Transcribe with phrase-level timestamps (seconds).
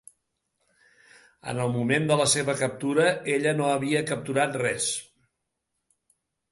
[1.53, 3.07] En el moment de la seva captura,
[3.37, 4.93] ella no havia capturat res.